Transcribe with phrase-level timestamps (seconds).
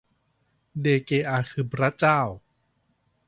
[0.81, 2.21] เดเกอาคือบร๊ะเจ้า